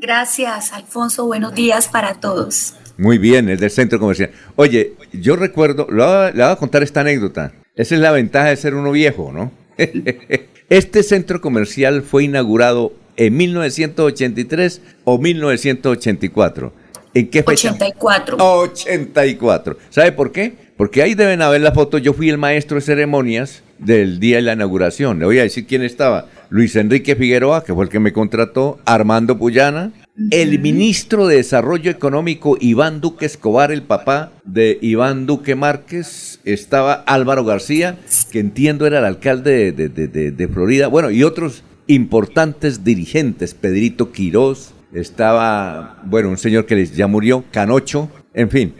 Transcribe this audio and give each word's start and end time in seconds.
Gracias, 0.00 0.72
Alfonso. 0.72 1.26
Buenos 1.26 1.54
días 1.54 1.88
para 1.88 2.14
todos. 2.14 2.74
Muy 2.96 3.18
bien, 3.18 3.50
es 3.50 3.60
del 3.60 3.70
centro 3.70 3.98
comercial. 3.98 4.30
Oye, 4.56 4.94
yo 5.12 5.36
recuerdo, 5.36 5.86
le 5.90 6.02
voy, 6.32 6.40
a, 6.40 6.56
contar 6.56 6.82
esta 6.82 7.02
anécdota. 7.02 7.52
Esa 7.76 7.96
es 7.96 8.00
la 8.00 8.10
ventaja 8.10 8.48
de 8.48 8.56
ser 8.56 8.74
uno 8.74 8.92
viejo, 8.92 9.30
¿no? 9.30 9.52
este 10.70 11.02
centro 11.02 11.42
comercial 11.42 12.00
fue 12.00 12.24
inaugurado 12.24 12.94
en 13.18 13.36
1983 13.36 14.80
o 15.04 15.18
1984. 15.18 16.72
¿En 17.12 17.28
qué 17.28 17.42
fecha? 17.42 17.72
84. 17.72 18.36
84. 18.38 19.76
¿Sabe 19.90 20.12
por 20.12 20.32
qué? 20.32 20.54
Porque 20.78 21.02
ahí 21.02 21.14
deben 21.14 21.42
haber 21.42 21.60
las 21.60 21.74
fotos. 21.74 22.00
Yo 22.00 22.14
fui 22.14 22.30
el 22.30 22.38
maestro 22.38 22.76
de 22.76 22.80
ceremonias 22.80 23.62
del 23.78 24.18
día 24.18 24.36
de 24.36 24.42
la 24.42 24.54
inauguración. 24.54 25.18
Le 25.18 25.26
voy 25.26 25.38
a 25.40 25.42
decir 25.42 25.66
quién 25.66 25.82
estaba. 25.82 26.26
Luis 26.50 26.74
Enrique 26.76 27.16
Figueroa, 27.16 27.64
que 27.64 27.72
fue 27.72 27.84
el 27.84 27.90
que 27.90 28.00
me 28.00 28.12
contrató, 28.12 28.80
Armando 28.84 29.38
Puyana, 29.38 29.92
el 30.30 30.58
ministro 30.58 31.26
de 31.26 31.36
Desarrollo 31.36 31.90
Económico 31.90 32.58
Iván 32.60 33.00
Duque 33.00 33.24
Escobar, 33.24 33.70
el 33.70 33.82
papá 33.82 34.32
de 34.44 34.78
Iván 34.82 35.26
Duque 35.26 35.54
Márquez, 35.54 36.40
estaba 36.44 36.92
Álvaro 37.06 37.44
García, 37.44 37.98
que 38.32 38.40
entiendo 38.40 38.86
era 38.86 38.98
el 38.98 39.04
alcalde 39.04 39.72
de, 39.72 39.88
de 39.88 40.48
Florida, 40.48 40.88
bueno, 40.88 41.10
y 41.10 41.22
otros 41.22 41.62
importantes 41.86 42.84
dirigentes, 42.84 43.54
Pedrito 43.54 44.10
Quirós, 44.12 44.74
estaba, 44.92 46.00
bueno, 46.04 46.30
un 46.30 46.36
señor 46.36 46.66
que 46.66 46.84
ya 46.84 47.06
murió, 47.06 47.44
Canocho, 47.52 48.10
en 48.34 48.50
fin. 48.50 48.74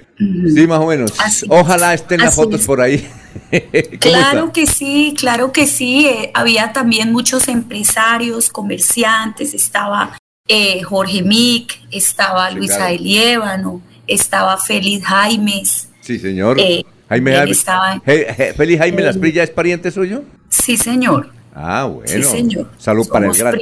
Sí, 0.55 0.66
más 0.66 0.80
o 0.80 0.87
menos. 0.87 1.12
Ojalá 1.48 1.95
estén 1.95 2.20
las 2.20 2.34
fotos 2.34 2.65
por 2.66 2.80
ahí. 2.80 3.09
claro 4.01 4.52
que 4.52 4.66
sí, 4.66 5.15
claro 5.16 5.51
que 5.52 5.66
sí. 5.66 6.06
Eh, 6.06 6.30
había 6.34 6.73
también 6.73 7.10
muchos 7.10 7.48
empresarios, 7.48 8.51
comerciantes, 8.51 9.55
estaba 9.55 10.19
eh, 10.46 10.83
Jorge 10.83 11.23
Mick, 11.23 11.79
estaba 11.91 12.51
Luisa 12.51 12.91
Eliébano, 12.91 13.80
estaba 14.06 14.59
Félix 14.59 15.07
Jaimes. 15.07 15.88
Sí, 16.01 16.18
señor. 16.18 16.59
Eh, 16.60 16.84
Jaime, 17.09 17.51
Estaba, 17.51 18.01
Félix 18.05 18.79
Jaime 18.79 19.02
Las 19.02 19.16
Prilla 19.16 19.43
es 19.43 19.51
pariente 19.51 19.90
suyo. 19.90 20.23
Sí, 20.49 20.77
señor. 20.77 21.32
Ah, 21.55 21.84
bueno. 21.84 22.09
Sí, 22.09 22.23
señor. 22.23 22.71
Salud 22.79 23.09
para 23.09 23.27
el 23.27 23.32
gran. 23.32 23.59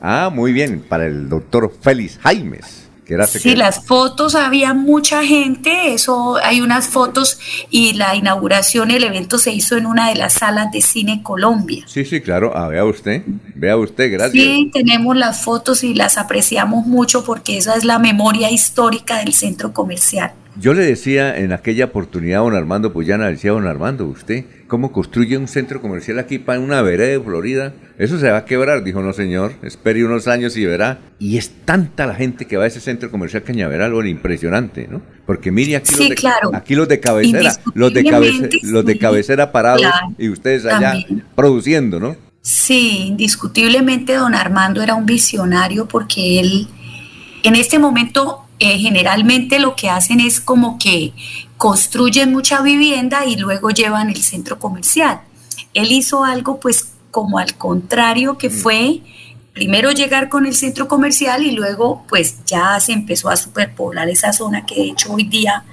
Ah, 0.00 0.30
muy 0.32 0.52
bien, 0.52 0.80
para 0.80 1.06
el 1.06 1.28
doctor 1.28 1.72
Félix 1.82 2.18
Jaimes. 2.18 2.87
Que 3.08 3.26
sí, 3.26 3.56
las 3.56 3.86
fotos, 3.86 4.34
había 4.34 4.74
mucha 4.74 5.24
gente, 5.24 5.94
eso 5.94 6.36
hay 6.42 6.60
unas 6.60 6.88
fotos 6.88 7.40
y 7.70 7.94
la 7.94 8.14
inauguración, 8.14 8.90
el 8.90 9.02
evento 9.02 9.38
se 9.38 9.50
hizo 9.50 9.78
en 9.78 9.86
una 9.86 10.10
de 10.10 10.16
las 10.16 10.34
salas 10.34 10.70
de 10.72 10.82
cine 10.82 11.22
Colombia. 11.22 11.84
Sí, 11.86 12.04
sí, 12.04 12.20
claro, 12.20 12.52
ah, 12.54 12.68
vea 12.68 12.84
usted, 12.84 13.22
vea 13.54 13.78
usted, 13.78 14.12
gracias. 14.12 14.32
Sí, 14.44 14.70
tenemos 14.74 15.16
las 15.16 15.42
fotos 15.42 15.84
y 15.84 15.94
las 15.94 16.18
apreciamos 16.18 16.86
mucho 16.86 17.24
porque 17.24 17.56
esa 17.56 17.76
es 17.76 17.84
la 17.84 17.98
memoria 17.98 18.50
histórica 18.50 19.20
del 19.20 19.32
centro 19.32 19.72
comercial. 19.72 20.32
Yo 20.60 20.74
le 20.74 20.84
decía 20.84 21.38
en 21.38 21.54
aquella 21.54 21.86
oportunidad 21.86 22.40
a 22.40 22.42
don 22.42 22.56
Armando 22.56 22.92
Puyana, 22.92 23.24
le 23.26 23.32
decía 23.32 23.52
don 23.52 23.66
Armando, 23.66 24.04
usted, 24.04 24.44
¿cómo 24.68 24.92
construye 24.92 25.36
un 25.36 25.48
centro 25.48 25.82
comercial 25.82 26.18
aquí 26.18 26.38
para 26.38 26.60
una 26.60 26.82
vereda 26.82 27.08
de 27.08 27.20
Florida? 27.20 27.74
Eso 27.98 28.18
se 28.18 28.30
va 28.30 28.38
a 28.38 28.44
quebrar. 28.44 28.84
Dijo, 28.84 29.02
no 29.02 29.12
señor, 29.12 29.54
espere 29.62 30.04
unos 30.04 30.28
años 30.28 30.56
y 30.56 30.66
verá. 30.66 31.00
Y 31.18 31.38
es 31.38 31.50
tanta 31.64 32.06
la 32.06 32.14
gente 32.14 32.46
que 32.46 32.56
va 32.56 32.64
a 32.64 32.66
ese 32.68 32.80
centro 32.80 33.10
comercial 33.10 33.42
Cañaveral, 33.42 33.90
lo 33.90 34.04
impresionante, 34.06 34.86
¿no? 34.88 35.02
Porque 35.26 35.50
mire 35.50 35.76
aquí, 35.76 35.92
los, 35.96 36.08
de, 36.08 36.28
aquí 36.54 36.74
los 36.74 36.88
de 36.88 37.00
cabecera, 37.00 37.52
los 37.74 37.92
de, 37.92 38.04
cabecera, 38.04 38.48
los 38.62 38.84
de 38.84 38.98
cabecera 38.98 39.52
parados 39.52 39.86
y 40.16 40.28
ustedes 40.28 40.64
allá 40.66 40.94
produciendo, 41.34 41.98
¿no? 41.98 42.16
Sí, 42.40 43.06
indiscutiblemente 43.08 44.14
don 44.14 44.34
Armando 44.34 44.80
era 44.80 44.94
un 44.94 45.06
visionario 45.06 45.86
porque 45.88 46.40
él 46.40 46.68
en 47.42 47.56
este 47.56 47.78
momento 47.78 48.44
eh, 48.60 48.78
generalmente 48.78 49.58
lo 49.58 49.76
que 49.76 49.88
hacen 49.88 50.20
es 50.20 50.40
como 50.40 50.78
que 50.78 51.12
construyen 51.58 52.32
mucha 52.32 52.62
vivienda 52.62 53.26
y 53.26 53.36
luego 53.36 53.70
llevan 53.70 54.08
el 54.08 54.22
centro 54.22 54.58
comercial. 54.58 55.20
Él 55.74 55.92
hizo 55.92 56.24
algo 56.24 56.60
pues 56.60 56.92
como 57.10 57.38
al 57.38 57.56
contrario 57.56 58.38
que 58.38 58.48
mm. 58.48 58.52
fue 58.52 59.00
primero 59.52 59.90
llegar 59.90 60.28
con 60.28 60.46
el 60.46 60.54
centro 60.54 60.86
comercial 60.86 61.44
y 61.44 61.50
luego 61.50 62.04
pues 62.08 62.44
ya 62.46 62.78
se 62.78 62.92
empezó 62.92 63.28
a 63.28 63.36
superpoblar 63.36 64.08
esa 64.08 64.32
zona 64.32 64.64
que 64.64 64.76
de 64.76 64.84
hecho 64.90 65.12
hoy 65.12 65.24
día 65.24 65.64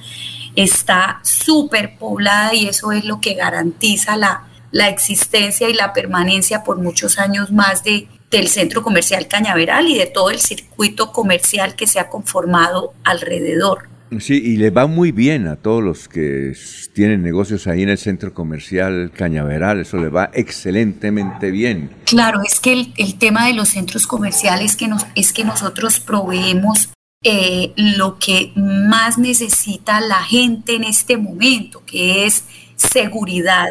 está 0.55 1.19
superpoblada 1.23 2.55
y 2.55 2.67
eso 2.67 2.91
es 2.91 3.05
lo 3.05 3.21
que 3.21 3.35
garantiza 3.35 4.17
la, 4.17 4.47
la 4.71 4.89
existencia 4.89 5.69
y 5.69 5.73
la 5.73 5.93
permanencia 5.93 6.63
por 6.63 6.77
muchos 6.77 7.19
años 7.19 7.51
más 7.51 7.83
de, 7.83 8.07
del 8.31 8.47
centro 8.47 8.81
comercial 8.81 9.27
Cañaveral 9.27 9.87
y 9.87 9.99
de 9.99 10.07
todo 10.07 10.31
el 10.31 10.39
circuito 10.39 11.11
comercial 11.11 11.75
que 11.75 11.85
se 11.85 11.99
ha 11.99 12.09
conformado 12.09 12.93
alrededor. 13.03 13.94
Sí, 14.19 14.41
y 14.43 14.57
le 14.57 14.69
va 14.69 14.87
muy 14.87 15.11
bien 15.11 15.47
a 15.47 15.55
todos 15.55 15.83
los 15.83 16.07
que 16.07 16.53
tienen 16.93 17.21
negocios 17.21 17.67
ahí 17.67 17.83
en 17.83 17.89
el 17.89 17.97
centro 17.97 18.33
comercial 18.33 19.11
Cañaveral, 19.13 19.79
eso 19.79 19.97
le 19.97 20.09
va 20.09 20.29
excelentemente 20.33 21.51
bien. 21.51 21.91
Claro, 22.05 22.41
es 22.45 22.59
que 22.59 22.91
el, 22.95 23.15
tema 23.17 23.47
de 23.47 23.53
los 23.53 23.69
centros 23.69 24.07
comerciales 24.07 24.75
que 24.75 24.87
nos, 24.87 25.05
es 25.15 25.33
que 25.33 25.43
nosotros 25.43 25.99
proveemos 25.99 26.89
eh, 27.23 27.73
lo 27.75 28.19
que 28.19 28.51
más 28.55 29.17
necesita 29.17 29.99
la 30.01 30.21
gente 30.23 30.75
en 30.75 30.83
este 30.83 31.17
momento, 31.17 31.83
que 31.85 32.25
es 32.25 32.45
seguridad, 32.75 33.69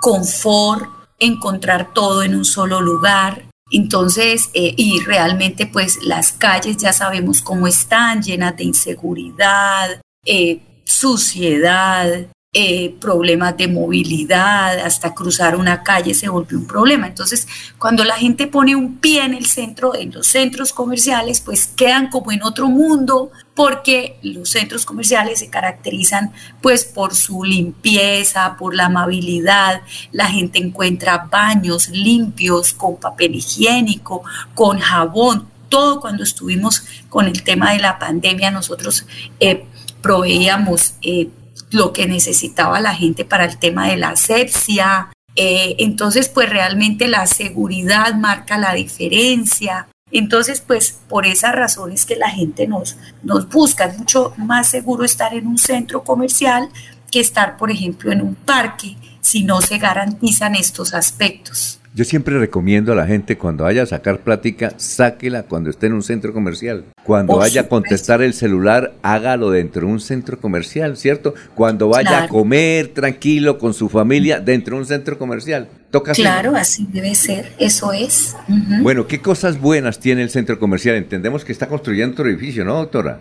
confort, 0.00 0.88
encontrar 1.18 1.92
todo 1.94 2.22
en 2.22 2.34
un 2.34 2.44
solo 2.44 2.80
lugar, 2.80 3.44
entonces, 3.72 4.50
eh, 4.54 4.74
y 4.76 5.00
realmente 5.00 5.66
pues 5.66 6.02
las 6.02 6.32
calles 6.32 6.76
ya 6.76 6.92
sabemos 6.92 7.40
cómo 7.40 7.66
están, 7.66 8.22
llenas 8.22 8.56
de 8.56 8.64
inseguridad, 8.64 10.00
eh, 10.24 10.60
suciedad, 10.84 12.26
eh, 12.54 12.94
problemas 13.00 13.56
de 13.56 13.66
movilidad, 13.66 14.78
hasta 14.80 15.14
cruzar 15.14 15.56
una 15.56 15.82
calle 15.82 16.12
se 16.12 16.28
volvió 16.28 16.58
un 16.58 16.66
problema. 16.66 17.06
Entonces, 17.06 17.48
cuando 17.78 18.04
la 18.04 18.16
gente 18.16 18.46
pone 18.46 18.76
un 18.76 18.98
pie 18.98 19.24
en 19.24 19.32
el 19.32 19.46
centro, 19.46 19.94
en 19.94 20.12
los 20.12 20.26
centros 20.26 20.74
comerciales, 20.74 21.40
pues 21.40 21.66
quedan 21.66 22.10
como 22.10 22.30
en 22.30 22.42
otro 22.42 22.68
mundo, 22.68 23.30
porque 23.54 24.18
los 24.20 24.50
centros 24.50 24.84
comerciales 24.84 25.38
se 25.38 25.48
caracterizan 25.48 26.32
pues 26.60 26.84
por 26.84 27.14
su 27.14 27.42
limpieza, 27.42 28.56
por 28.58 28.74
la 28.74 28.84
amabilidad, 28.84 29.80
la 30.10 30.26
gente 30.26 30.58
encuentra 30.58 31.28
baños 31.30 31.88
limpios 31.88 32.74
con 32.74 32.96
papel 32.96 33.34
higiénico, 33.34 34.24
con 34.54 34.78
jabón, 34.78 35.48
todo 35.70 36.02
cuando 36.02 36.22
estuvimos 36.22 36.84
con 37.08 37.28
el 37.28 37.42
tema 37.44 37.72
de 37.72 37.78
la 37.78 37.98
pandemia 37.98 38.50
nosotros 38.50 39.06
eh, 39.40 39.64
proveíamos 40.02 40.96
eh, 41.00 41.30
lo 41.72 41.92
que 41.92 42.06
necesitaba 42.06 42.80
la 42.80 42.94
gente 42.94 43.24
para 43.24 43.44
el 43.44 43.58
tema 43.58 43.88
de 43.88 43.96
la 43.96 44.10
asepsia. 44.10 45.08
Eh, 45.34 45.76
entonces, 45.78 46.28
pues 46.28 46.48
realmente 46.48 47.08
la 47.08 47.26
seguridad 47.26 48.14
marca 48.14 48.58
la 48.58 48.74
diferencia. 48.74 49.88
Entonces, 50.10 50.60
pues 50.60 50.98
por 51.08 51.26
esa 51.26 51.52
razón 51.52 51.92
es 51.92 52.04
que 52.04 52.16
la 52.16 52.30
gente 52.30 52.66
nos, 52.66 52.96
nos 53.22 53.48
busca. 53.48 53.86
Es 53.86 53.98
mucho 53.98 54.34
más 54.36 54.68
seguro 54.68 55.04
estar 55.04 55.34
en 55.34 55.46
un 55.46 55.58
centro 55.58 56.04
comercial 56.04 56.68
que 57.10 57.20
estar, 57.20 57.56
por 57.56 57.70
ejemplo, 57.70 58.12
en 58.12 58.20
un 58.20 58.34
parque 58.34 58.96
si 59.20 59.44
no 59.44 59.60
se 59.60 59.78
garantizan 59.78 60.54
estos 60.54 60.94
aspectos. 60.94 61.81
Yo 61.94 62.06
siempre 62.06 62.38
recomiendo 62.38 62.92
a 62.92 62.94
la 62.94 63.06
gente 63.06 63.36
cuando 63.36 63.64
vaya 63.64 63.82
a 63.82 63.86
sacar 63.86 64.20
plática, 64.20 64.72
sáquela 64.78 65.42
cuando 65.42 65.68
esté 65.68 65.88
en 65.88 65.92
un 65.92 66.02
centro 66.02 66.32
comercial. 66.32 66.86
Cuando 67.04 67.36
vaya 67.36 67.62
a 67.62 67.68
contestar 67.68 68.22
el 68.22 68.32
celular, 68.32 68.94
hágalo 69.02 69.50
dentro 69.50 69.86
de 69.86 69.92
un 69.92 70.00
centro 70.00 70.40
comercial, 70.40 70.96
¿cierto? 70.96 71.34
Cuando 71.54 71.90
vaya 71.90 72.24
a 72.24 72.28
comer 72.28 72.88
tranquilo 72.88 73.58
con 73.58 73.74
su 73.74 73.90
familia 73.90 74.40
dentro 74.40 74.76
de 74.76 74.82
un 74.82 74.88
centro 74.88 75.18
comercial. 75.18 75.68
Toca 75.90 76.12
claro, 76.12 76.56
así 76.56 76.88
debe 76.90 77.14
ser, 77.14 77.52
eso 77.58 77.92
es. 77.92 78.36
Bueno, 78.80 79.06
¿qué 79.06 79.20
cosas 79.20 79.60
buenas 79.60 80.00
tiene 80.00 80.22
el 80.22 80.30
centro 80.30 80.58
comercial? 80.58 80.96
Entendemos 80.96 81.44
que 81.44 81.52
está 81.52 81.68
construyendo 81.68 82.14
otro 82.14 82.26
edificio, 82.26 82.64
¿no, 82.64 82.76
doctora? 82.76 83.18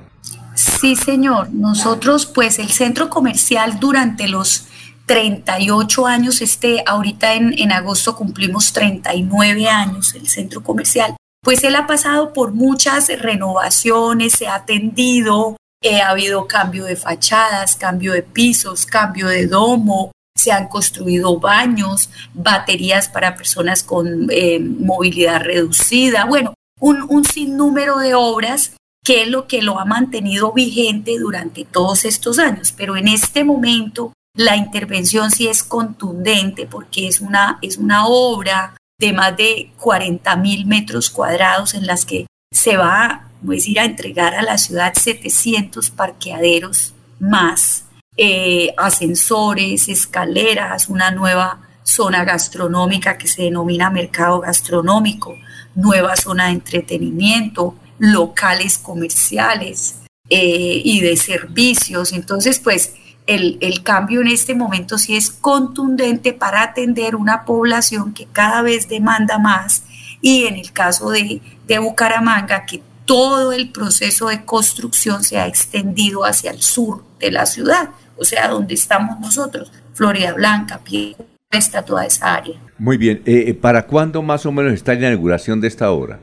Sí, 0.56 0.96
señor. 0.96 1.50
Nosotros, 1.52 2.26
pues 2.26 2.58
el 2.58 2.70
centro 2.70 3.10
comercial 3.10 3.82
durante 3.82 4.30
los 4.30 4.68
38 5.12 6.08
años, 6.08 6.42
este, 6.42 6.86
ahorita 6.88 7.34
en, 7.34 7.54
en 7.60 7.74
agosto 7.74 8.16
cumplimos 8.16 8.72
39 8.72 9.68
años 9.68 10.16
el 10.16 10.30
centro 10.30 10.64
comercial, 10.64 11.18
pues 11.44 11.66
él 11.66 11.76
ha 11.76 11.86
pasado 11.86 12.32
por 12.32 12.54
muchas 12.54 13.10
renovaciones, 13.20 14.32
se 14.32 14.48
ha 14.48 14.56
atendido, 14.56 15.58
eh, 15.84 16.00
ha 16.00 16.12
habido 16.12 16.48
cambio 16.48 16.86
de 16.86 16.96
fachadas, 16.96 17.76
cambio 17.76 18.14
de 18.14 18.24
pisos, 18.24 18.86
cambio 18.86 19.28
de 19.28 19.48
domo, 19.48 20.14
se 20.34 20.54
han 20.54 20.70
construido 20.70 21.42
baños, 21.42 22.10
baterías 22.34 23.10
para 23.10 23.36
personas 23.36 23.84
con 23.84 24.28
eh, 24.30 24.62
movilidad 24.62 25.42
reducida, 25.42 26.24
bueno, 26.24 26.54
un, 26.80 27.06
un 27.10 27.26
sinnúmero 27.26 27.98
de 27.98 28.16
obras 28.16 28.78
que 29.04 29.24
es 29.24 29.28
lo 29.28 29.46
que 29.46 29.62
lo 29.62 29.78
ha 29.78 29.84
mantenido 29.84 30.54
vigente 30.54 31.20
durante 31.20 31.66
todos 31.66 32.06
estos 32.06 32.40
años. 32.40 32.72
Pero 32.72 32.96
en 32.96 33.10
este 33.10 33.44
momento 33.44 34.14
la 34.36 34.56
intervención 34.56 35.32
sí 35.32 35.48
es 35.48 35.64
contundente 35.64 36.66
porque 36.66 37.08
es 37.08 37.22
una, 37.22 37.60
es 37.62 37.78
una 37.78 38.08
obra 38.08 38.76
de 39.00 39.14
más 39.14 39.36
de 39.36 39.72
40 39.78 40.36
mil 40.38 40.66
metros 40.66 41.10
cuadrados 41.10 41.74
en 41.74 41.88
las 41.88 42.06
que 42.06 42.28
se 42.52 42.78
va 42.78 43.32
como 43.42 43.54
decir, 43.54 43.80
a 43.80 43.86
entregar 43.86 44.36
a 44.36 44.44
la 44.44 44.58
ciudad 44.58 44.94
700 44.94 45.90
parqueaderos 45.90 46.94
más, 47.20 47.86
eh, 48.16 48.72
ascensores, 48.78 49.90
escaleras, 49.90 50.90
una 50.90 51.10
nueva 51.10 51.68
zona 51.82 52.24
gastronómica 52.24 53.18
que 53.18 53.28
se 53.28 53.44
denomina 53.44 53.90
mercado 53.90 54.42
gastronómico, 54.42 55.36
nueva 55.74 56.16
zona 56.16 56.46
de 56.46 56.52
entretenimiento, 56.52 57.76
locales 57.98 58.78
comerciales 58.78 59.96
eh, 60.30 60.82
y 60.84 61.02
de 61.02 61.18
servicios. 61.18 62.14
Entonces, 62.14 62.60
pues 62.60 62.94
el, 63.28 63.58
el, 63.62 63.84
cambio 63.84 64.22
en 64.22 64.28
este 64.28 64.56
momento 64.56 64.98
sí 64.98 65.16
es 65.16 65.30
contundente 65.30 66.34
para 66.34 66.64
atender 66.64 67.16
una 67.16 67.46
población 67.46 68.14
que 68.14 68.26
cada 68.26 68.62
vez 68.62 68.90
demanda 68.90 69.38
más 69.40 69.84
y 70.22 70.46
en 70.46 70.56
el 70.56 70.72
caso 70.72 71.10
de, 71.10 71.42
de 71.68 71.80
Bucaramanga, 71.80 72.66
que 72.66 72.82
todo 73.06 73.52
el 73.52 73.72
proceso 73.72 74.28
de 74.28 74.46
construcción 74.46 75.24
se 75.24 75.40
ha 75.40 75.48
extendido 75.48 76.26
hacia 76.26 76.52
el 76.52 76.62
sur 76.62 77.04
de 77.20 77.32
la 77.32 77.46
ciudad, 77.46 77.90
o 78.18 78.24
sea, 78.24 78.48
donde 78.48 78.74
estamos 78.74 79.20
nosotros, 79.20 79.72
Florida 79.94 80.34
Blanca, 80.34 80.80
Pie, 80.84 81.16
está 81.50 81.84
toda 81.84 82.06
esa 82.06 82.36
área. 82.36 82.56
Muy 82.78 82.98
bien, 82.98 83.22
eh, 83.26 83.46
eh, 83.48 83.54
¿para 83.54 83.86
cuándo 83.86 84.22
más 84.22 84.46
o 84.46 84.52
menos 84.52 84.74
está 84.74 84.94
la 84.94 85.10
inauguración 85.10 85.60
de 85.60 85.68
esta 85.68 85.92
obra? 85.92 86.20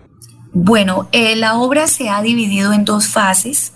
Bueno, 0.52 1.08
eh, 1.12 1.36
la 1.36 1.56
obra 1.58 1.86
se 1.86 2.08
ha 2.08 2.22
dividido 2.22 2.72
en 2.72 2.84
dos 2.84 3.08
fases, 3.08 3.74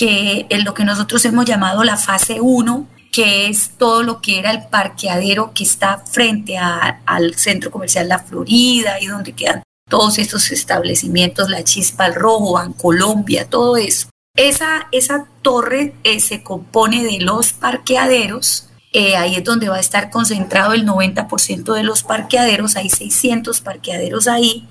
que 0.00 0.46
es 0.48 0.64
lo 0.64 0.72
que 0.72 0.86
nosotros 0.86 1.22
hemos 1.26 1.44
llamado 1.44 1.84
la 1.84 1.98
fase 1.98 2.40
1, 2.40 2.88
que 3.12 3.48
es 3.48 3.72
todo 3.76 4.02
lo 4.02 4.22
que 4.22 4.38
era 4.38 4.50
el 4.50 4.66
parqueadero 4.66 5.52
que 5.52 5.62
está 5.62 5.98
frente 5.98 6.56
al 6.56 7.34
centro 7.34 7.70
comercial 7.70 8.08
La 8.08 8.18
Florida 8.18 8.98
y 8.98 9.08
donde 9.08 9.34
quedan 9.34 9.62
todos 9.90 10.16
estos 10.16 10.52
establecimientos, 10.52 11.50
la 11.50 11.64
Chispa 11.64 12.06
al 12.06 12.14
Rojo, 12.14 12.58
Colombia, 12.78 13.44
todo 13.50 13.76
eso. 13.76 14.08
Esa, 14.34 14.88
esa 14.90 15.26
torre 15.42 15.92
se 16.18 16.42
compone 16.42 17.04
de 17.04 17.20
los 17.20 17.52
parqueaderos 17.52 18.70
eh, 18.94 19.16
ahí 19.16 19.36
es 19.36 19.44
donde 19.44 19.68
va 19.68 19.76
a 19.76 19.80
estar 19.80 20.08
concentrado 20.08 20.72
el 20.72 20.86
90% 20.86 21.74
de 21.74 21.82
los 21.84 22.04
parqueaderos, 22.04 22.74
hay 22.76 22.88
600 22.88 23.60
parqueaderos 23.60 24.28
ahí, 24.28 24.66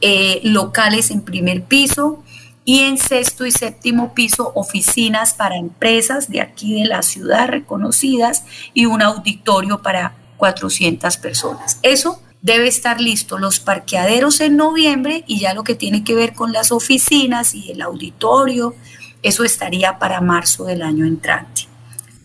eh, 0.00 0.40
locales 0.42 1.12
en 1.12 1.22
primer 1.22 1.62
piso 1.62 2.24
y 2.64 2.80
en 2.80 2.98
sexto 2.98 3.46
y 3.46 3.52
séptimo 3.52 4.14
piso 4.14 4.52
oficinas 4.54 5.34
para 5.34 5.56
empresas 5.56 6.30
de 6.30 6.40
aquí 6.40 6.80
de 6.80 6.88
la 6.88 7.02
ciudad 7.02 7.48
reconocidas 7.48 8.44
y 8.72 8.86
un 8.86 9.02
auditorio 9.02 9.82
para 9.82 10.16
400 10.36 11.16
personas. 11.18 11.78
Eso 11.82 12.22
debe 12.42 12.68
estar 12.68 13.00
listo 13.00 13.38
los 13.38 13.60
parqueaderos 13.60 14.40
en 14.40 14.56
noviembre 14.56 15.24
y 15.26 15.40
ya 15.40 15.54
lo 15.54 15.64
que 15.64 15.74
tiene 15.74 16.04
que 16.04 16.14
ver 16.14 16.34
con 16.34 16.52
las 16.52 16.72
oficinas 16.72 17.54
y 17.54 17.70
el 17.70 17.82
auditorio, 17.82 18.74
eso 19.22 19.44
estaría 19.44 19.98
para 19.98 20.20
marzo 20.20 20.64
del 20.64 20.82
año 20.82 21.06
entrante 21.06 21.74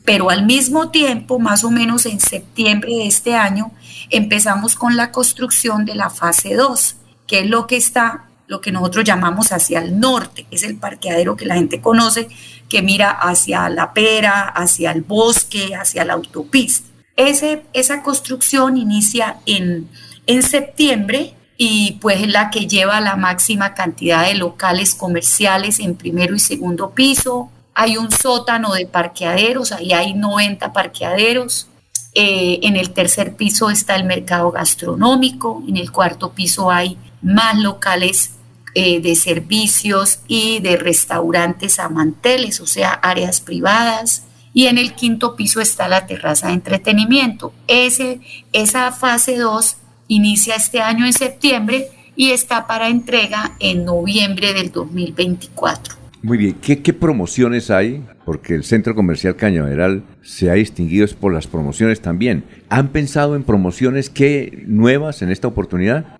pero 0.09 0.31
al 0.31 0.43
mismo 0.43 0.89
tiempo, 0.89 1.37
más 1.37 1.63
o 1.63 1.69
menos 1.69 2.07
en 2.07 2.19
septiembre 2.19 2.95
de 2.95 3.05
este 3.05 3.35
año, 3.35 3.71
empezamos 4.09 4.73
con 4.73 4.97
la 4.97 5.11
construcción 5.11 5.85
de 5.85 5.93
la 5.93 6.09
fase 6.09 6.55
2, 6.55 6.95
que 7.27 7.41
es 7.41 7.47
lo 7.47 7.67
que 7.67 7.77
está, 7.77 8.28
lo 8.49 8.61
que 8.61 8.71
nosotros 8.71 9.05
llamamos 9.05 9.51
hacia 9.51 9.79
el 9.79 9.99
norte, 9.99 10.47
es 10.49 10.63
el 10.63 10.75
parqueadero 10.75 11.37
que 11.37 11.45
la 11.45 11.53
gente 11.53 11.81
conoce, 11.81 12.27
que 12.67 12.81
mira 12.81 13.11
hacia 13.11 13.69
la 13.69 13.93
pera, 13.93 14.41
hacia 14.41 14.91
el 14.91 15.03
bosque, 15.03 15.75
hacia 15.75 16.03
la 16.03 16.13
autopista. 16.13 16.89
Ese, 17.15 17.61
esa 17.73 18.01
construcción 18.01 18.75
inicia 18.75 19.37
en, 19.45 19.87
en 20.25 20.41
septiembre 20.41 21.35
y 21.57 21.99
pues 22.01 22.21
es 22.21 22.27
la 22.29 22.49
que 22.49 22.65
lleva 22.65 22.99
la 23.01 23.15
máxima 23.17 23.75
cantidad 23.75 24.25
de 24.25 24.33
locales 24.33 24.95
comerciales 24.95 25.79
en 25.79 25.93
primero 25.95 26.33
y 26.33 26.39
segundo 26.39 26.89
piso, 26.89 27.51
hay 27.75 27.97
un 27.97 28.09
sótano 28.09 28.73
de 28.73 28.87
parqueaderos, 28.87 29.71
ahí 29.73 29.93
hay 29.93 30.15
90 30.15 30.73
parqueaderos. 30.73 31.67
Eh, 32.15 32.61
en 32.63 32.75
el 32.75 32.89
tercer 32.89 33.35
piso 33.35 33.69
está 33.69 33.95
el 33.95 34.05
mercado 34.05 34.49
gastronómico, 34.51 35.61
en 35.67 35.77
el 35.77 35.91
cuarto 35.91 36.31
piso 36.31 36.71
hay 36.71 36.97
más 37.21 37.55
locales 37.59 38.38
eh, 38.75 39.01
de 39.01 39.15
servicios 39.15 40.19
y 40.27 40.59
de 40.59 40.77
restaurantes 40.77 41.79
a 41.79 41.89
manteles, 41.89 42.61
o 42.61 42.67
sea, 42.67 42.91
áreas 42.91 43.41
privadas. 43.41 44.25
Y 44.53 44.65
en 44.65 44.77
el 44.77 44.93
quinto 44.93 45.35
piso 45.35 45.61
está 45.61 45.87
la 45.87 46.07
terraza 46.07 46.47
de 46.47 46.53
entretenimiento. 46.53 47.53
Ese, 47.67 48.19
esa 48.51 48.91
fase 48.91 49.37
2 49.37 49.77
inicia 50.07 50.55
este 50.55 50.81
año 50.81 51.05
en 51.05 51.13
septiembre 51.13 51.87
y 52.15 52.31
está 52.31 52.67
para 52.67 52.89
entrega 52.89 53.55
en 53.59 53.85
noviembre 53.85 54.53
del 54.53 54.71
2024. 54.71 55.95
Muy 56.21 56.37
bien, 56.37 56.55
¿Qué, 56.61 56.93
promociones 56.93 57.71
hay? 57.71 58.03
Porque 58.25 58.53
el 58.53 58.65
Centro 58.65 58.93
Comercial 58.93 59.37
Cañaveral 59.37 60.03
se 60.21 60.49
ha 60.49 60.55
distinguido 60.55 61.07
por 61.17 61.33
las 61.33 61.47
promociones 61.47 62.01
también. 62.01 62.43
¿Han 62.67 62.89
pensado 62.89 63.37
en 63.37 63.43
promociones 63.43 64.09
qué 64.09 64.63
nuevas 64.67 65.21
en 65.21 65.31
esta 65.31 65.47
oportunidad? 65.47 66.18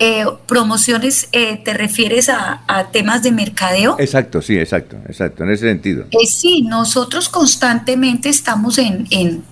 Eh, 0.00 0.24
promociones, 0.46 1.28
eh, 1.32 1.60
¿te 1.64 1.74
refieres 1.74 2.28
a, 2.28 2.62
temas 2.92 3.22
de 3.24 3.32
mercadeo? 3.32 3.96
Exacto, 3.98 4.40
sí, 4.40 4.56
exacto, 4.56 4.96
exacto, 5.08 5.42
en 5.42 5.50
ese 5.50 5.66
sentido. 5.66 6.06
Eh, 6.12 6.26
sí, 6.26 6.62
nosotros 6.62 7.28
constantemente 7.28 8.28
estamos 8.28 8.78
en, 8.78 9.08
en 9.10 9.42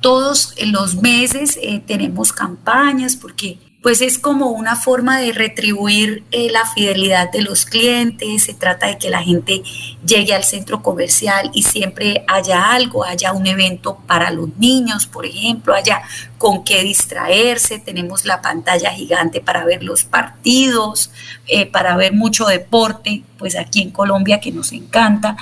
todos 0.00 0.54
los 0.66 1.00
meses, 1.00 1.56
tenemos 1.86 2.32
campañas 2.32 3.14
porque 3.14 3.58
pues 3.82 4.00
es 4.00 4.16
como 4.18 4.50
una 4.50 4.76
forma 4.76 5.18
de 5.18 5.32
retribuir 5.32 6.22
eh, 6.30 6.50
la 6.52 6.64
fidelidad 6.66 7.32
de 7.32 7.42
los 7.42 7.66
clientes, 7.66 8.44
se 8.44 8.54
trata 8.54 8.86
de 8.86 8.96
que 8.96 9.10
la 9.10 9.22
gente 9.22 9.62
llegue 10.06 10.34
al 10.34 10.44
centro 10.44 10.82
comercial 10.82 11.50
y 11.52 11.64
siempre 11.64 12.24
haya 12.28 12.70
algo, 12.70 13.04
haya 13.04 13.32
un 13.32 13.44
evento 13.46 13.98
para 14.06 14.30
los 14.30 14.56
niños, 14.56 15.06
por 15.06 15.26
ejemplo, 15.26 15.74
haya 15.74 16.02
con 16.38 16.62
qué 16.62 16.84
distraerse, 16.84 17.80
tenemos 17.80 18.24
la 18.24 18.40
pantalla 18.40 18.92
gigante 18.92 19.40
para 19.40 19.64
ver 19.64 19.82
los 19.82 20.04
partidos, 20.04 21.10
eh, 21.48 21.66
para 21.66 21.96
ver 21.96 22.12
mucho 22.12 22.46
deporte, 22.46 23.24
pues 23.36 23.56
aquí 23.56 23.82
en 23.82 23.90
Colombia 23.90 24.38
que 24.40 24.52
nos 24.52 24.70
encanta, 24.70 25.36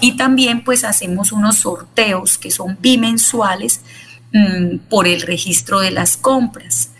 y 0.00 0.16
también 0.16 0.62
pues 0.62 0.84
hacemos 0.84 1.32
unos 1.32 1.58
sorteos 1.58 2.38
que 2.38 2.52
son 2.52 2.78
bimensuales 2.80 3.80
mm, 4.32 4.76
por 4.88 5.08
el 5.08 5.22
registro 5.22 5.80
de 5.80 5.90
las 5.90 6.16
compras. 6.16 6.90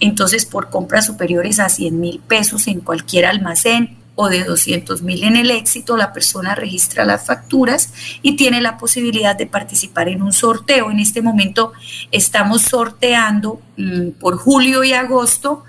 Entonces, 0.00 0.46
por 0.46 0.70
compras 0.70 1.06
superiores 1.06 1.60
a 1.60 1.68
100 1.68 2.00
mil 2.00 2.20
pesos 2.20 2.66
en 2.66 2.80
cualquier 2.80 3.26
almacén 3.26 3.98
o 4.14 4.28
de 4.28 4.44
200 4.44 5.02
mil 5.02 5.24
en 5.24 5.36
el 5.36 5.50
éxito, 5.50 5.96
la 5.96 6.12
persona 6.12 6.54
registra 6.54 7.04
las 7.04 7.24
facturas 7.24 7.92
y 8.22 8.36
tiene 8.36 8.60
la 8.60 8.76
posibilidad 8.76 9.36
de 9.36 9.46
participar 9.46 10.08
en 10.08 10.22
un 10.22 10.32
sorteo. 10.32 10.90
En 10.90 11.00
este 11.00 11.22
momento 11.22 11.72
estamos 12.10 12.62
sorteando 12.62 13.62
mm, 13.76 14.10
por 14.18 14.36
julio 14.36 14.84
y 14.84 14.92
agosto 14.92 15.64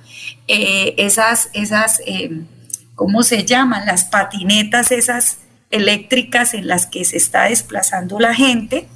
eh, 0.47 0.95
esas, 0.97 1.49
esas 1.53 2.01
eh, 2.05 2.41
¿cómo 2.95 3.23
se 3.23 3.45
llaman? 3.45 3.85
Las 3.85 4.05
patinetas 4.05 4.91
esas 4.91 5.39
eléctricas 5.69 6.53
en 6.53 6.67
las 6.67 6.87
que 6.87 7.05
se 7.05 7.17
está 7.17 7.43
desplazando 7.45 8.19
la 8.19 8.35
gente 8.35 8.87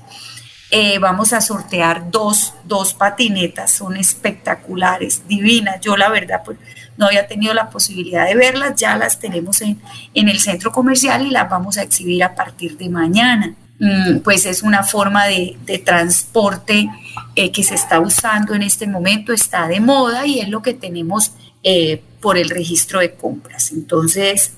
eh, 0.72 0.98
vamos 1.00 1.34
a 1.34 1.42
sortear 1.42 2.10
dos, 2.10 2.54
dos 2.64 2.94
patinetas, 2.94 3.72
son 3.72 3.98
espectaculares, 3.98 5.28
divinas. 5.28 5.80
Yo 5.82 5.96
la 5.96 6.10
verdad 6.10 6.42
pues 6.44 6.58
no 6.98 7.08
había 7.08 7.28
tenido 7.28 7.54
la 7.54 7.70
posibilidad 7.70 8.26
de 8.26 8.36
verlas, 8.36 8.76
ya 8.76 8.98
las 8.98 9.20
tenemos 9.20 9.62
en, 9.62 9.80
en 10.14 10.30
el 10.30 10.40
centro 10.40 10.72
comercial 10.72 11.26
y 11.26 11.30
las 11.30 11.50
vamos 11.50 11.78
a 11.78 11.84
exhibir 11.84 12.24
a 12.24 12.36
partir 12.36 12.78
de 12.78 12.90
mañana. 12.90 13.56
Mm, 13.80 14.20
pues 14.20 14.46
es 14.46 14.64
una 14.64 14.84
forma 14.84 15.26
de, 15.26 15.58
de 15.66 15.80
transporte 15.80 16.90
eh, 17.36 17.52
que 17.52 17.64
se 17.64 17.76
está 17.76 18.00
usando 18.00 18.54
en 18.54 18.62
este 18.62 18.88
momento, 18.88 19.34
está 19.34 19.68
de 19.68 19.82
moda 19.82 20.26
y 20.26 20.40
es 20.40 20.48
lo 20.48 20.62
que 20.62 20.74
tenemos 20.74 21.34
eh, 21.64 22.02
por 22.22 22.38
el 22.38 22.50
registro 22.50 23.00
de 23.02 23.14
compras. 23.16 23.72
Entonces, 23.72 24.54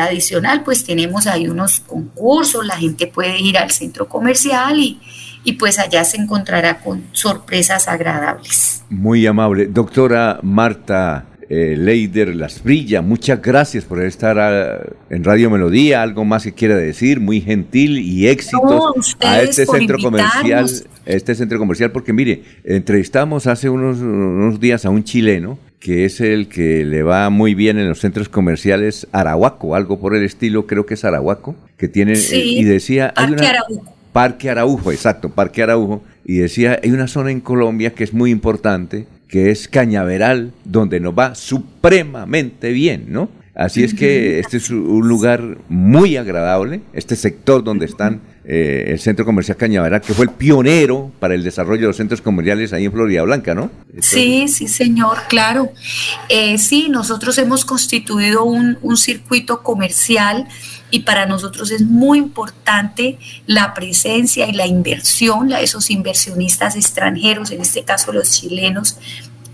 adicional, 0.00 0.62
pues 0.62 0.84
tenemos 0.84 1.26
ahí 1.26 1.48
unos 1.48 1.80
concursos, 1.80 2.64
la 2.64 2.76
gente 2.76 3.06
puede 3.06 3.40
ir 3.40 3.58
al 3.58 3.70
centro 3.70 4.08
comercial 4.08 4.78
y, 4.78 5.00
y 5.44 5.52
pues 5.54 5.78
allá 5.78 6.04
se 6.04 6.16
encontrará 6.16 6.80
con 6.80 7.04
sorpresas 7.12 7.88
agradables. 7.88 8.82
Muy 8.88 9.26
amable. 9.26 9.66
Doctora 9.66 10.38
Marta 10.42 11.26
eh, 11.48 11.76
Leider 11.76 12.34
Las 12.34 12.62
Brilla, 12.62 13.02
muchas 13.02 13.40
gracias 13.42 13.84
por 13.84 14.02
estar 14.02 14.38
ah, 14.38 14.80
en 15.10 15.24
Radio 15.24 15.50
Melodía. 15.50 16.02
Algo 16.02 16.24
más 16.24 16.44
que 16.44 16.52
quiera 16.52 16.76
decir, 16.76 17.20
muy 17.20 17.40
gentil 17.40 17.98
y 17.98 18.28
éxitos 18.28 19.16
a 19.20 19.42
este 19.42 19.66
centro 19.66 19.98
comercial. 19.98 20.66
Este 21.04 21.34
centro 21.34 21.58
comercial, 21.58 21.92
porque 21.92 22.14
mire, 22.14 22.42
entrevistamos 22.64 23.46
hace 23.46 23.68
unos, 23.68 23.98
unos 23.98 24.58
días 24.58 24.86
a 24.86 24.90
un 24.90 25.04
chileno 25.04 25.58
que 25.84 26.06
es 26.06 26.22
el 26.22 26.48
que 26.48 26.82
le 26.86 27.02
va 27.02 27.28
muy 27.28 27.54
bien 27.54 27.78
en 27.78 27.90
los 27.90 28.00
centros 28.00 28.30
comerciales 28.30 29.06
Arahuaco, 29.12 29.74
algo 29.74 30.00
por 30.00 30.16
el 30.16 30.24
estilo, 30.24 30.66
creo 30.66 30.86
que 30.86 30.94
es 30.94 31.04
Arahuaco, 31.04 31.56
que 31.76 31.88
tiene, 31.88 32.14
eh, 32.14 32.38
y 32.38 32.64
decía... 32.64 33.12
Hay 33.14 33.36
Parque 34.10 34.48
Araujo, 34.48 34.92
exacto, 34.92 35.28
Parque 35.28 35.62
Araujo, 35.62 36.02
y 36.24 36.38
decía, 36.38 36.80
hay 36.82 36.90
una 36.90 37.06
zona 37.06 37.32
en 37.32 37.42
Colombia 37.42 37.90
que 37.90 38.02
es 38.02 38.14
muy 38.14 38.30
importante, 38.30 39.06
que 39.28 39.50
es 39.50 39.68
Cañaveral, 39.68 40.52
donde 40.64 41.00
nos 41.00 41.12
va 41.12 41.34
supremamente 41.34 42.72
bien, 42.72 43.04
¿no? 43.08 43.28
Así 43.54 43.84
es 43.84 43.92
que 43.92 44.38
este 44.38 44.56
es 44.56 44.70
un 44.70 45.06
lugar 45.06 45.58
muy 45.68 46.16
agradable, 46.16 46.80
este 46.94 47.14
sector 47.14 47.62
donde 47.62 47.84
están 47.84 48.22
eh, 48.46 48.84
el 48.88 49.00
Centro 49.00 49.24
Comercial 49.24 49.56
Cañaveral, 49.56 50.02
que 50.02 50.12
fue 50.12 50.26
el 50.26 50.30
pionero 50.30 51.10
para 51.18 51.34
el 51.34 51.42
desarrollo 51.42 51.80
de 51.80 51.86
los 51.86 51.96
centros 51.96 52.20
comerciales 52.20 52.74
ahí 52.74 52.84
en 52.84 52.92
Florida 52.92 53.22
Blanca, 53.22 53.54
¿no? 53.54 53.70
sí, 54.00 54.48
sí, 54.48 54.68
señor, 54.68 55.16
claro. 55.30 55.72
Eh, 56.28 56.58
sí, 56.58 56.88
nosotros 56.90 57.38
hemos 57.38 57.64
constituido 57.64 58.44
un, 58.44 58.76
circuito 58.98 59.62
comercial 59.62 60.46
y 60.90 61.00
para 61.00 61.24
nosotros 61.24 61.70
es 61.70 61.82
muy 61.82 62.18
importante 62.18 63.18
la 63.46 63.72
presencia 63.72 64.46
y 64.46 64.52
la 64.52 64.66
inversión 64.66 65.48
de 65.48 65.62
esos 65.62 65.90
inversionistas 65.90 66.76
extranjeros, 66.76 67.50
en 67.50 67.62
este 67.62 67.82
caso 67.82 68.12
los 68.12 68.30
chilenos, 68.30 68.98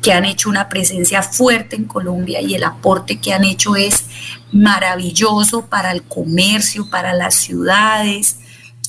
que 0.02 0.12
han 0.12 0.24
hecho 0.24 0.50
una 0.50 0.68
presencia 0.68 1.22
fuerte 1.22 1.76
en 1.76 1.84
Colombia 1.84 2.40
y 2.40 2.54
el 2.54 2.64
aporte 2.64 3.20
que 3.20 3.32
han 3.32 3.44
hecho 3.44 3.76
es 3.76 4.04
maravilloso 4.50 5.66
para 5.66 5.92
el 5.92 6.02
comercio, 6.02 6.90
para 6.90 7.14
las 7.14 7.36
ciudades, 7.36 8.36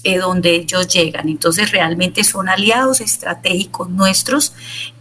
eh, 0.03 0.17
donde 0.17 0.55
ellos 0.55 0.87
llegan. 0.87 1.29
Entonces 1.29 1.71
realmente 1.71 2.23
son 2.23 2.49
aliados 2.49 3.01
estratégicos 3.01 3.89
nuestros 3.89 4.53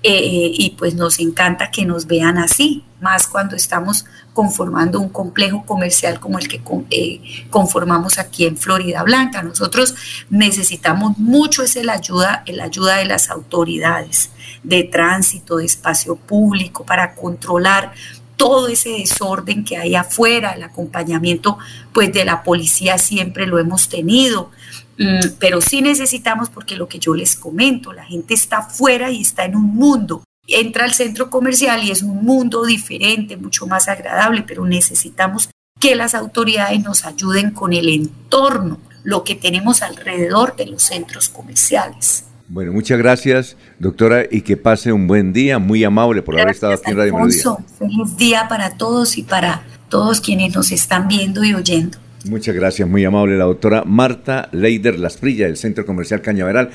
eh, 0.03 0.51
y 0.53 0.71
pues 0.79 0.95
nos 0.95 1.19
encanta 1.21 1.71
que 1.71 1.87
nos 1.87 2.07
vean 2.07 2.37
así, 2.37 2.85
más 3.01 3.27
cuando 3.27 3.57
estamos 3.57 4.05
conformando 4.35 5.01
un 5.01 5.09
complejo 5.09 5.65
comercial 5.65 6.21
como 6.21 6.39
el 6.39 6.49
que 6.49 6.61
eh, 6.91 7.47
conformamos 7.51 8.19
aquí 8.19 8.45
en 8.45 8.57
Florida 8.57 9.03
Blanca. 9.03 9.43
Nosotros 9.43 9.95
necesitamos 10.29 11.17
mucho 11.19 11.63
es 11.63 11.77
la 11.77 11.95
ayuda, 11.95 12.45
la 12.47 12.65
ayuda 12.65 12.97
de 12.97 13.07
las 13.07 13.31
autoridades 13.31 14.31
de 14.63 14.85
tránsito, 14.85 15.57
de 15.57 15.65
espacio 15.65 16.17
público, 16.17 16.85
para 16.85 17.15
controlar 17.15 17.93
todo 18.37 18.69
ese 18.69 18.91
desorden 18.91 19.65
que 19.65 19.77
hay 19.77 19.95
afuera, 19.95 20.53
el 20.53 20.63
acompañamiento 20.63 21.59
pues 21.93 22.11
de 22.11 22.25
la 22.25 22.43
policía 22.43 22.97
siempre 22.97 23.47
lo 23.47 23.59
hemos 23.59 23.91
tenido, 23.91 24.51
pero 25.39 25.61
sí 25.61 25.81
necesitamos 25.81 26.51
porque 26.51 26.77
lo 26.77 26.89
que 26.89 26.99
yo 26.99 27.15
les 27.15 27.37
comento, 27.37 27.93
la 27.93 28.05
gente 28.05 28.35
está 28.35 28.59
afuera 28.59 29.11
y 29.11 29.23
está 29.23 29.45
en 29.45 29.57
un 29.57 29.75
mundo. 29.75 30.25
Entra 30.47 30.85
al 30.85 30.93
centro 30.93 31.31
comercial 31.31 31.83
y 31.85 31.91
es 31.91 32.03
un 32.03 32.25
mundo 32.25 32.65
diferente, 32.65 33.37
mucho 33.37 33.67
más 33.67 33.89
agradable, 33.89 34.43
pero 34.47 34.67
necesitamos 34.67 35.49
que 35.79 35.95
las 35.95 36.15
autoridades 36.15 36.83
nos 36.83 37.05
ayuden 37.05 37.53
con 37.53 37.73
el 37.73 37.89
entorno, 37.89 38.79
lo 39.03 39.25
que 39.25 39.35
tenemos 39.35 39.81
alrededor 39.81 40.57
de 40.57 40.67
los 40.67 40.83
centros 40.83 41.29
comerciales. 41.29 42.25
Bueno, 42.49 42.73
muchas 42.73 42.99
gracias, 42.99 43.57
doctora, 43.79 44.25
y 44.29 44.43
que 44.43 44.57
pase 44.57 44.93
un 44.93 45.07
buen 45.07 45.33
día, 45.33 45.59
muy 45.59 45.85
amable 45.85 46.21
por 46.21 46.35
haber 46.35 46.51
estado 46.51 46.73
aquí 46.73 46.91
en 46.91 46.97
Radio 46.97 47.15
Melodía. 47.15 47.43
Feliz 47.79 48.17
día 48.17 48.49
para 48.49 48.77
todos 48.77 49.17
y 49.17 49.23
para 49.23 49.63
todos 49.89 50.21
quienes 50.21 50.55
nos 50.55 50.73
están 50.73 51.07
viendo 51.07 51.45
y 51.45 51.55
oyendo. 51.55 51.97
Muchas 52.27 52.55
gracias, 52.55 52.87
muy 52.87 53.03
amable 53.03 53.39
la 53.39 53.45
doctora 53.45 53.83
Marta 53.85 54.51
Leider 54.53 54.99
Lasprilla 54.99 55.47
del 55.47 55.57
Centro 55.57 55.87
Comercial 55.87 56.21
Cañaveral. 56.21 56.69